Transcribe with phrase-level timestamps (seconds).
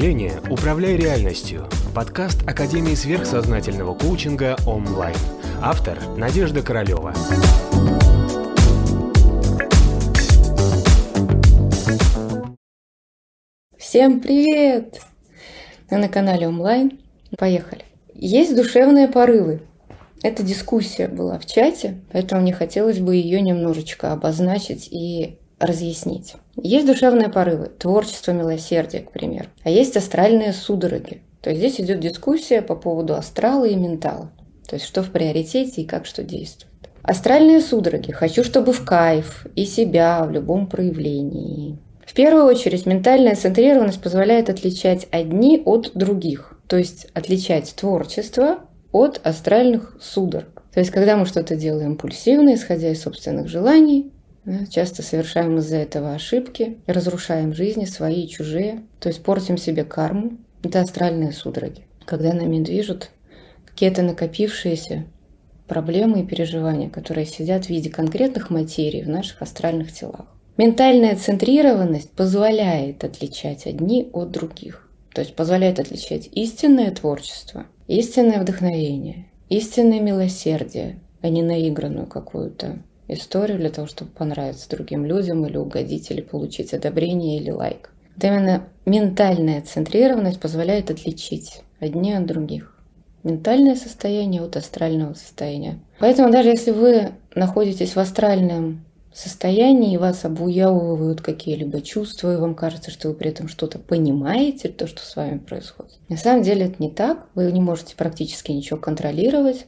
[0.00, 5.14] мышления «Управляй реальностью»– подкаст Академии сверхсознательного коучинга онлайн.
[5.60, 7.12] Автор– Надежда Королева.
[13.76, 15.02] Всем привет!
[15.90, 16.98] Вы на канале онлайн.
[17.36, 17.84] Поехали.
[18.14, 19.60] Есть душевные порывы.
[20.22, 26.34] Эта дискуссия была в чате, поэтому мне хотелось бы ее немножечко обозначить и разъяснить.
[26.56, 29.48] Есть душевные порывы, творчество, милосердие, к примеру.
[29.62, 31.22] А есть астральные судороги.
[31.42, 34.32] То есть здесь идет дискуссия по поводу астрала и ментала.
[34.66, 36.70] То есть что в приоритете и как что действует.
[37.02, 38.10] Астральные судороги.
[38.10, 41.78] Хочу, чтобы в кайф и себя в любом проявлении.
[42.06, 46.58] В первую очередь, ментальная центрированность позволяет отличать одни от других.
[46.66, 48.60] То есть отличать творчество
[48.92, 50.62] от астральных судорог.
[50.72, 54.12] То есть, когда мы что-то делаем импульсивно, исходя из собственных желаний,
[54.70, 60.38] Часто совершаем из-за этого ошибки, разрушаем жизни свои и чужие, то есть портим себе карму.
[60.62, 63.10] Это астральные судороги, когда нами движут
[63.66, 65.04] какие-то накопившиеся
[65.68, 70.26] проблемы и переживания, которые сидят в виде конкретных материй в наших астральных телах.
[70.56, 74.88] Ментальная центрированность позволяет отличать одни от других.
[75.14, 82.82] То есть позволяет отличать истинное творчество, истинное вдохновение, истинное милосердие, а не наигранную какую-то
[83.14, 87.90] историю для того, чтобы понравиться другим людям или угодить, или получить одобрение или лайк.
[88.16, 92.76] Вот именно ментальная центрированность позволяет отличить одни от других.
[93.22, 95.78] Ментальное состояние от астрального состояния.
[95.98, 102.54] Поэтому даже если вы находитесь в астральном состоянии, и вас обуявывают какие-либо чувства, и вам
[102.54, 105.98] кажется, что вы при этом что-то понимаете, то, что с вами происходит.
[106.08, 107.26] На самом деле это не так.
[107.34, 109.66] Вы не можете практически ничего контролировать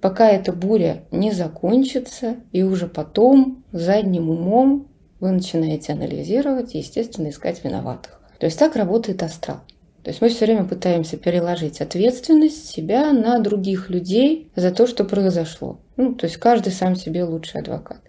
[0.00, 4.88] пока эта буря не закончится, и уже потом задним умом
[5.20, 8.20] вы начинаете анализировать и, естественно, искать виноватых.
[8.38, 9.60] То есть так работает астрал.
[10.02, 15.04] То есть мы все время пытаемся переложить ответственность себя на других людей за то, что
[15.04, 15.80] произошло.
[15.96, 18.00] Ну, то есть каждый сам себе лучший адвокат.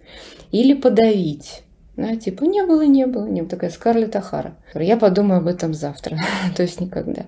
[0.52, 1.62] Или подавить
[1.98, 3.50] да, типа не было, не было, не было.
[3.50, 4.54] Такая Скарлетт Ахара.
[4.72, 6.16] Я подумаю об этом завтра,
[6.56, 7.26] то есть никогда.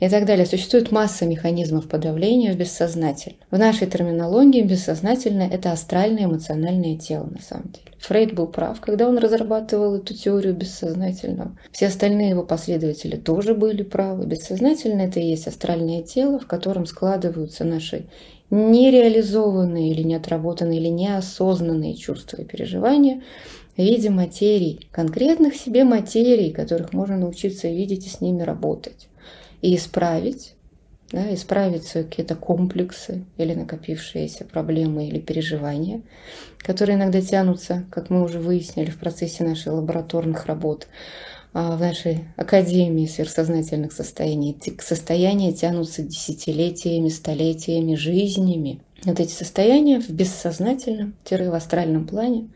[0.00, 0.46] И так далее.
[0.46, 3.38] Существует масса механизмов подавления в бессознательном.
[3.50, 7.95] В нашей терминологии бессознательное– это астральное эмоциональное тело на самом деле.
[8.06, 11.56] Фрейд был прав, когда он разрабатывал эту теорию бессознательного.
[11.72, 14.26] Все остальные его последователи тоже были правы.
[14.26, 18.06] Бессознательное– это и есть астральное тело, в котором складываются наши
[18.50, 23.22] нереализованные или неотработанные или неосознанные чувства и переживания–
[23.76, 29.08] в виде материй, конкретных себе материй, которых можно научиться видеть и с ними работать.
[29.60, 30.54] И исправить,
[31.10, 36.02] да, исправить свои какие-то комплексы или накопившиеся проблемы или переживания,
[36.58, 40.88] которые иногда тянутся, как мы уже выяснили в процессе нашей лабораторных работ,
[41.52, 44.56] а, в нашей Академии сверхсознательных состояний.
[44.80, 48.80] Состояния тянутся десятилетиями, столетиями, жизнями.
[49.04, 52.48] Вот эти состояния в бессознательном-в астральном плане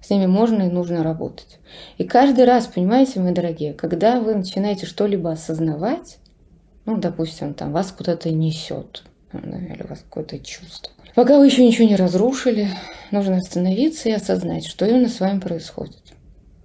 [0.00, 1.58] с ними можно и нужно работать.
[1.98, 6.18] И каждый раз, понимаете, мои дорогие, когда вы начинаете что-либо осознавать,
[6.86, 9.02] ну, допустим, там вас куда-то несет,
[9.32, 10.92] да, или у вас какое-то чувство.
[11.14, 12.68] Пока вы еще ничего не разрушили,
[13.10, 16.02] нужно остановиться и осознать, что именно с вами происходит.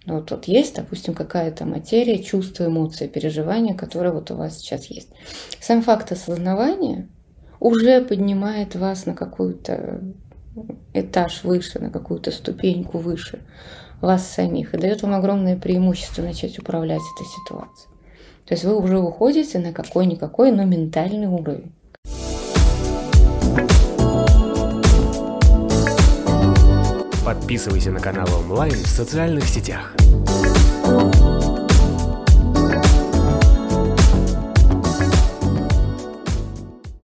[0.06, 5.10] Вот тут есть, допустим, какая-то материя, чувства, эмоции, переживания, которые вот у вас сейчас есть.
[5.60, 7.08] Сам факт осознавания
[7.60, 10.02] уже поднимает вас на какую-то
[10.94, 13.40] этаж выше, на какую-то ступеньку выше
[14.02, 17.91] вас самих и дает вам огромное преимущество начать управлять этой ситуацией.
[18.52, 21.72] То есть вы уже выходите на какой-никакой, но ментальный уровень.
[27.24, 29.96] Подписывайся на канал онлайн в социальных сетях.